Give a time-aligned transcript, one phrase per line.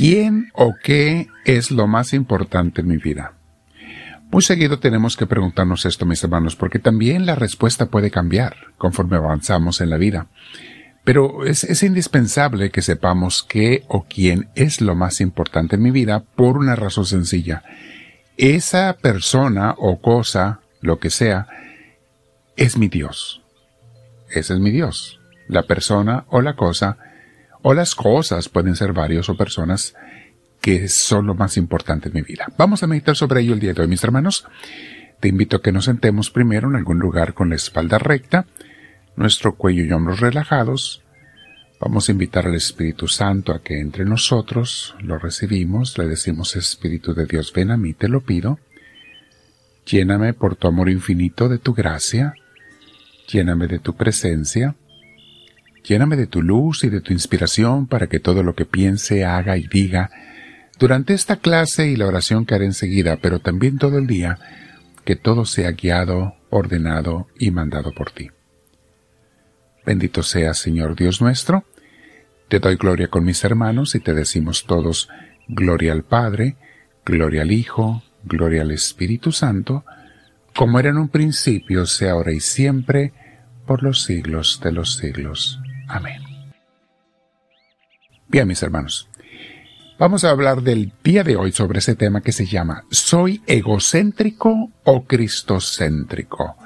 [0.00, 3.34] ¿Quién o qué es lo más importante en mi vida?
[4.30, 9.18] Muy seguido tenemos que preguntarnos esto, mis hermanos, porque también la respuesta puede cambiar conforme
[9.18, 10.28] avanzamos en la vida.
[11.04, 16.24] Pero es, indispensable que sepamos qué o quién es lo más importante en mi vida
[16.34, 17.62] por una razón sencilla.
[18.38, 21.46] Esa persona o cosa, lo que sea,
[22.56, 23.42] es mi Dios.
[24.30, 25.20] Ese es mi Dios.
[25.46, 26.96] La persona o la cosa,
[27.62, 29.94] o las cosas pueden ser varios o personas,
[30.60, 32.46] que son lo más importante en mi vida.
[32.58, 34.46] Vamos a meditar sobre ello el día de hoy, mis hermanos.
[35.20, 38.46] Te invito a que nos sentemos primero en algún lugar con la espalda recta,
[39.16, 41.02] nuestro cuello y hombros relajados.
[41.80, 47.14] Vamos a invitar al Espíritu Santo a que entre nosotros, lo recibimos, le decimos Espíritu
[47.14, 48.58] de Dios, ven a mí, te lo pido.
[49.86, 52.34] Lléname por tu amor infinito de tu gracia,
[53.28, 54.74] lléname de tu presencia,
[55.84, 59.56] lléname de tu luz y de tu inspiración para que todo lo que piense, haga
[59.56, 60.10] y diga
[60.80, 64.38] durante esta clase y la oración que haré enseguida, pero también todo el día,
[65.04, 68.30] que todo sea guiado, ordenado y mandado por ti.
[69.84, 71.64] Bendito sea, Señor Dios nuestro.
[72.48, 75.10] Te doy gloria con mis hermanos y te decimos todos,
[75.48, 76.56] gloria al Padre,
[77.04, 79.84] gloria al Hijo, gloria al Espíritu Santo,
[80.56, 83.12] como era en un principio, sea ahora y siempre,
[83.66, 85.60] por los siglos de los siglos.
[85.90, 86.22] Amén.
[88.28, 89.08] Bien, mis hermanos.
[89.98, 94.70] Vamos a hablar del día de hoy sobre ese tema que se llama ¿Soy egocéntrico
[94.84, 96.56] o cristocéntrico?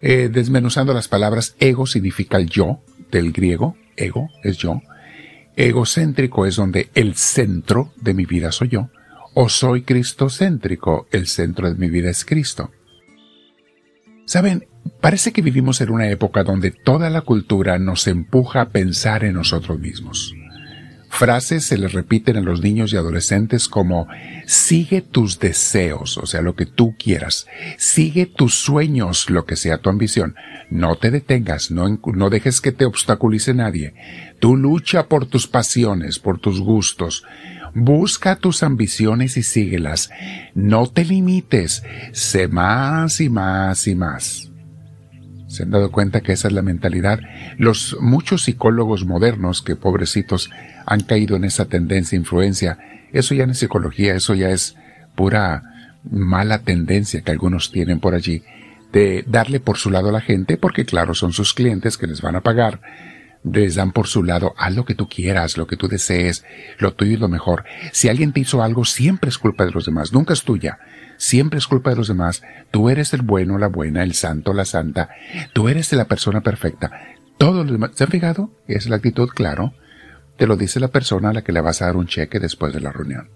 [0.00, 4.80] Eh, desmenuzando las palabras, ego significa el yo, del griego, ego es yo.
[5.54, 8.88] Egocéntrico es donde el centro de mi vida soy yo.
[9.34, 12.72] O soy cristocéntrico, el centro de mi vida es Cristo.
[14.24, 14.67] Saben,
[15.00, 19.34] parece que vivimos en una época donde toda la cultura nos empuja a pensar en
[19.34, 20.34] nosotros mismos.
[21.10, 24.06] Frases se les repiten a los niños y adolescentes como
[24.46, 27.46] sigue tus deseos, o sea, lo que tú quieras.
[27.76, 30.36] Sigue tus sueños, lo que sea tu ambición.
[30.70, 33.94] No te detengas, no, dejes que te obstaculice nadie.
[34.38, 37.24] Tú lucha por tus pasiones, por tus gustos.
[37.74, 40.10] Busca tus ambiciones y síguelas.
[40.54, 41.82] No te limites.
[42.12, 44.47] Sé más y más y más.
[45.48, 47.20] ¿Se han dado cuenta que esa es la mentalidad?
[47.56, 50.50] Los muchos psicólogos modernos que pobrecitos
[50.86, 52.78] han caído en esa tendencia, influencia.
[53.12, 54.76] Eso ya no es psicología, eso ya es
[55.14, 55.62] pura
[56.10, 58.42] mala tendencia que algunos tienen por allí
[58.92, 62.22] de darle por su lado a la gente, porque claro, son sus clientes que les
[62.22, 62.80] van a pagar,
[63.52, 66.44] les dan por su lado, haz lo que tú quieras, lo que tú desees,
[66.78, 67.64] lo tuyo es lo mejor.
[67.92, 70.78] Si alguien te hizo algo, siempre es culpa de los demás, nunca es tuya,
[71.16, 72.42] siempre es culpa de los demás.
[72.70, 75.10] Tú eres el bueno, la buena, el santo, la santa,
[75.52, 76.90] tú eres la persona perfecta.
[77.36, 78.50] Todos los demás, ¿se han fijado?
[78.66, 79.74] Es la actitud, claro.
[80.36, 82.72] Te lo dice la persona a la que le vas a dar un cheque después
[82.72, 83.30] de la reunión.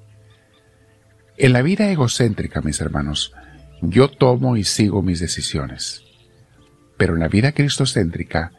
[1.37, 3.33] En la vida egocéntrica, mis hermanos,
[3.81, 6.05] yo tomo y sigo mis decisiones.
[6.97, 8.53] Pero en la vida cristocéntrica,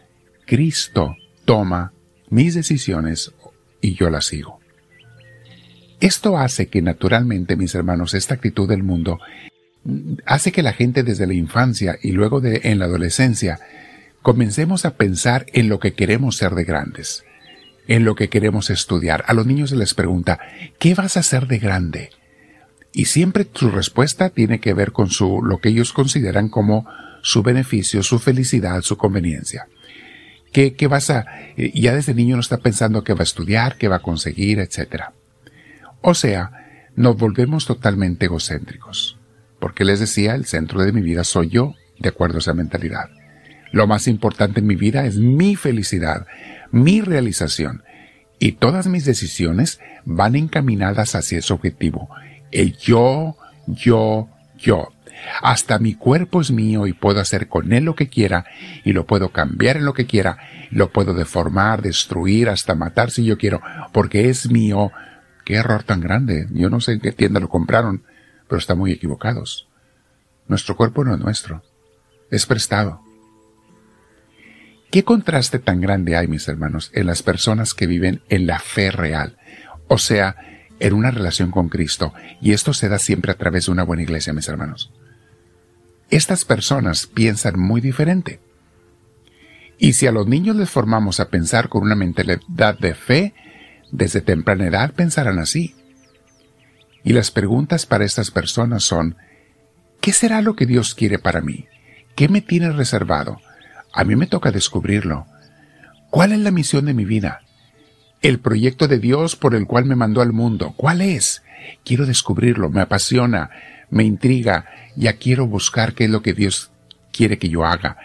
[0.45, 1.15] Cristo
[1.45, 1.93] toma
[2.29, 3.33] mis decisiones
[3.81, 4.59] y yo las sigo.
[5.99, 9.19] Esto hace que naturalmente, mis hermanos, esta actitud del mundo
[10.25, 13.59] hace que la gente desde la infancia y luego de, en la adolescencia
[14.21, 17.23] comencemos a pensar en lo que queremos ser de grandes
[17.87, 19.23] en lo que queremos estudiar.
[19.27, 20.39] A los niños se les pregunta,
[20.79, 22.09] ¿qué vas a hacer de grande?
[22.91, 26.87] Y siempre su respuesta tiene que ver con su, lo que ellos consideran como
[27.21, 29.67] su beneficio, su felicidad, su conveniencia.
[30.53, 31.25] ¿Qué, vas a,
[31.57, 34.59] eh, ya desde niño no está pensando qué va a estudiar, qué va a conseguir,
[34.59, 35.05] etc.
[36.01, 36.51] O sea,
[36.95, 39.17] nos volvemos totalmente egocéntricos.
[39.59, 43.09] Porque les decía, el centro de mi vida soy yo, de acuerdo a esa mentalidad.
[43.71, 46.27] Lo más importante en mi vida es mi felicidad,
[46.71, 47.83] mi realización.
[48.37, 52.09] Y todas mis decisiones van encaminadas hacia ese objetivo.
[52.51, 54.89] El yo, yo, yo.
[55.41, 58.45] Hasta mi cuerpo es mío y puedo hacer con él lo que quiera
[58.83, 60.37] y lo puedo cambiar en lo que quiera,
[60.71, 63.61] lo puedo deformar, destruir, hasta matar si yo quiero,
[63.91, 64.91] porque es mío.
[65.45, 66.47] Qué error tan grande.
[66.51, 68.03] Yo no sé en qué tienda lo compraron,
[68.47, 69.67] pero están muy equivocados.
[70.47, 71.63] Nuestro cuerpo no es nuestro.
[72.31, 73.01] Es prestado.
[74.91, 78.91] ¿Qué contraste tan grande hay, mis hermanos, en las personas que viven en la fe
[78.91, 79.37] real?
[79.87, 80.35] O sea,
[80.79, 82.13] en una relación con Cristo.
[82.41, 84.91] Y esto se da siempre a través de una buena iglesia, mis hermanos.
[86.09, 88.39] Estas personas piensan muy diferente.
[89.77, 93.33] Y si a los niños les formamos a pensar con una mentalidad de fe,
[93.91, 95.75] desde temprana edad pensarán así.
[97.03, 99.17] Y las preguntas para estas personas son,
[99.99, 101.65] ¿qué será lo que Dios quiere para mí?
[102.15, 103.41] ¿Qué me tiene reservado?
[103.91, 105.25] A mí me toca descubrirlo.
[106.09, 107.41] ¿Cuál es la misión de mi vida?
[108.23, 110.73] el proyecto de Dios por el cual me mandó al mundo.
[110.77, 111.43] ¿Cuál es?
[111.83, 113.51] Quiero descubrirlo, me apasiona,
[113.93, 116.71] me intriga, ya quiero buscar qué es lo que Dios
[117.11, 117.97] quiere que yo haga.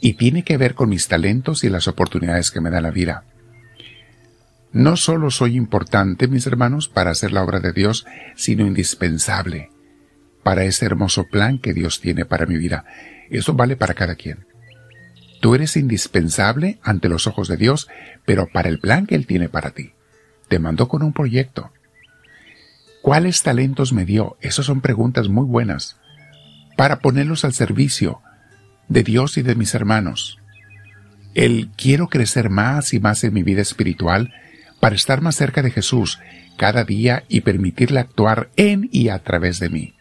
[0.00, 3.22] Y tiene que ver con mis talentos y las oportunidades que me da la vida.
[4.72, 9.70] No solo soy importante, mis hermanos, para hacer la obra de Dios, sino indispensable
[10.42, 12.84] para ese hermoso plan que Dios tiene para mi vida.
[13.30, 14.46] Eso vale para cada quien.
[15.40, 17.88] Tú eres indispensable ante los ojos de Dios,
[18.24, 19.92] pero para el plan que Él tiene para ti.
[20.48, 21.70] Te mandó con un proyecto.
[23.02, 24.36] ¿Cuáles talentos me dio?
[24.40, 25.98] Esas son preguntas muy buenas
[26.76, 28.20] para ponerlos al servicio
[28.88, 30.38] de Dios y de mis hermanos.
[31.34, 34.32] El quiero crecer más y más en mi vida espiritual
[34.80, 36.18] para estar más cerca de Jesús
[36.56, 39.94] cada día y permitirle actuar en y a través de mí.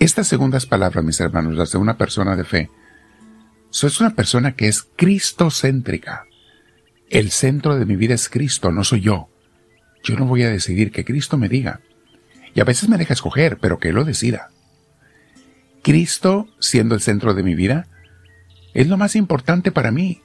[0.00, 2.70] Estas segundas palabras, mis hermanos, las de una persona de fe,
[3.70, 6.24] sois una persona que es cristocéntrica.
[7.10, 9.28] El centro de mi vida es Cristo, no soy yo.
[10.02, 11.80] Yo no voy a decidir que Cristo me diga.
[12.54, 14.50] Y a veces me deja escoger, pero que Él lo decida.
[15.82, 17.86] Cristo, siendo el centro de mi vida,
[18.74, 20.22] es lo más importante para mí.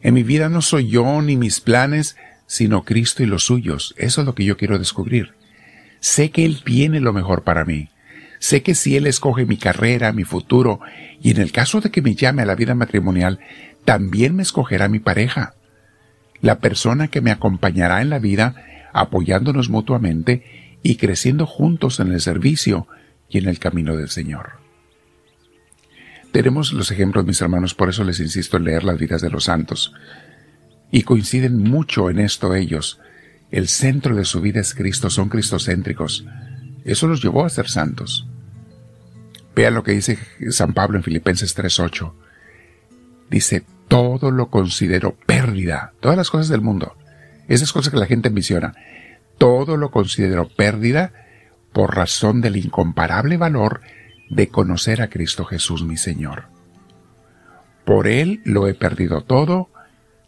[0.00, 3.94] En mi vida no soy yo ni mis planes, sino Cristo y los suyos.
[3.96, 5.34] Eso es lo que yo quiero descubrir.
[6.00, 7.88] Sé que Él tiene lo mejor para mí.
[8.38, 10.80] Sé que si Él escoge mi carrera, mi futuro,
[11.22, 13.38] y en el caso de que me llame a la vida matrimonial,
[13.84, 15.54] también me escogerá mi pareja,
[16.40, 18.56] la persona que me acompañará en la vida,
[18.92, 22.86] apoyándonos mutuamente y creciendo juntos en el servicio
[23.28, 24.62] y en el camino del Señor.
[26.32, 29.44] Tenemos los ejemplos, mis hermanos, por eso les insisto en leer las vidas de los
[29.44, 29.92] santos.
[30.90, 33.00] Y coinciden mucho en esto ellos.
[33.50, 36.24] El centro de su vida es Cristo, son cristocéntricos.
[36.84, 38.26] Eso los llevó a ser santos.
[39.54, 40.18] Vean lo que dice
[40.50, 42.12] San Pablo en Filipenses 3.8.
[43.30, 45.92] Dice, todo lo considero pérdida.
[46.00, 46.96] Todas las cosas del mundo.
[47.48, 48.74] Esas cosas que la gente ambiciona.
[49.38, 51.12] Todo lo considero pérdida
[51.72, 53.80] por razón del incomparable valor
[54.30, 56.48] de conocer a Cristo Jesús mi Señor.
[57.84, 59.70] Por Él lo he perdido todo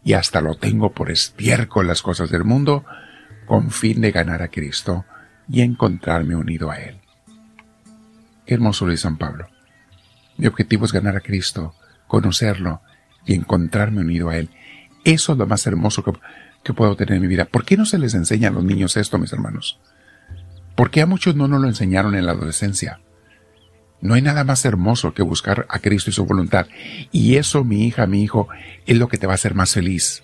[0.03, 2.85] y hasta lo tengo por estiércol las cosas del mundo
[3.45, 5.05] con fin de ganar a Cristo
[5.47, 6.99] y encontrarme unido a Él.
[8.45, 9.47] Hermoso Luis San Pablo.
[10.37, 11.73] Mi objetivo es ganar a Cristo,
[12.07, 12.81] conocerlo
[13.25, 14.49] y encontrarme unido a Él.
[15.03, 16.11] Eso es lo más hermoso que,
[16.65, 17.45] que, puedo tener en mi vida.
[17.45, 19.79] ¿Por qué no se les enseña a los niños esto, mis hermanos?
[20.75, 22.99] ¿Por qué a muchos no nos lo enseñaron en la adolescencia?
[24.01, 26.67] No hay nada más hermoso que buscar a Cristo y su voluntad.
[27.11, 28.49] Y eso, mi hija, mi hijo,
[28.85, 30.23] es lo que te va a hacer más feliz.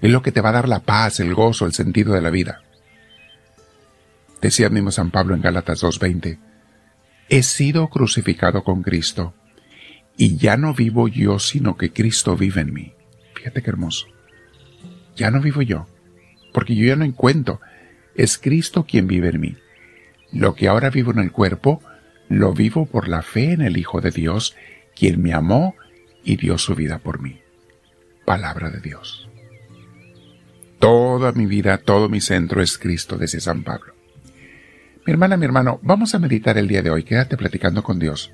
[0.00, 2.30] Es lo que te va a dar la paz, el gozo, el sentido de la
[2.30, 2.62] vida.
[4.40, 6.38] Decía mismo San Pablo en Gálatas 2.20,
[7.28, 9.34] he sido crucificado con Cristo,
[10.16, 12.92] y ya no vivo yo, sino que Cristo vive en mí.
[13.34, 14.06] Fíjate qué hermoso.
[15.16, 15.86] Ya no vivo yo,
[16.52, 17.60] porque yo ya no encuentro,
[18.14, 19.56] es Cristo quien vive en mí.
[20.32, 21.82] Lo que ahora vivo en el cuerpo,
[22.28, 24.56] lo vivo por la fe en el Hijo de Dios,
[24.94, 25.74] quien me amó
[26.24, 27.40] y dio su vida por mí.
[28.24, 29.28] Palabra de Dios.
[30.78, 33.94] Toda mi vida, todo mi centro es Cristo, decía San Pablo.
[35.04, 38.32] Mi hermana, mi hermano, vamos a meditar el día de hoy, quédate platicando con Dios.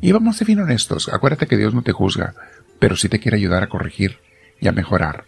[0.00, 2.34] Y vamos a ser bien honestos, acuérdate que Dios no te juzga,
[2.78, 4.18] pero sí te quiere ayudar a corregir
[4.60, 5.24] y a mejorar.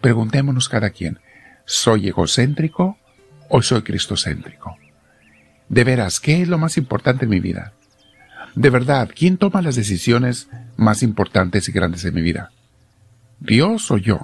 [0.00, 1.18] Preguntémonos cada quien,
[1.64, 2.98] ¿soy egocéntrico
[3.48, 4.76] o soy cristocéntrico?
[5.68, 7.72] De veras, ¿qué es lo más importante en mi vida?
[8.54, 12.52] De verdad, ¿quién toma las decisiones más importantes y grandes en mi vida?
[13.40, 14.20] ¿Dios o yo?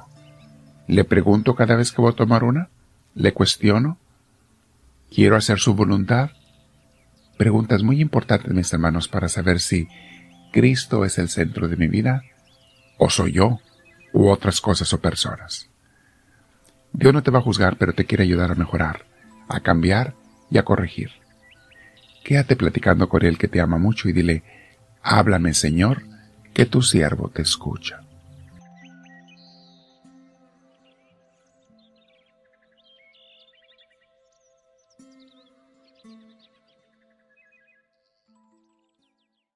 [0.86, 2.68] ¿Le pregunto cada vez que voy a tomar una?
[3.14, 3.98] ¿Le cuestiono?
[5.10, 6.30] ¿Quiero hacer su voluntad?
[7.36, 9.88] Preguntas muy importantes, mis hermanos, para saber si
[10.52, 12.22] Cristo es el centro de mi vida
[12.96, 13.58] o soy yo
[14.14, 15.68] u otras cosas o personas.
[16.92, 19.04] Dios no te va a juzgar, pero te quiere ayudar a mejorar,
[19.48, 20.14] a cambiar
[20.50, 21.10] y a corregir.
[22.22, 24.44] Quédate platicando con Él que te ama mucho y dile,
[25.02, 26.04] háblame Señor,
[26.54, 28.02] que tu siervo te escucha.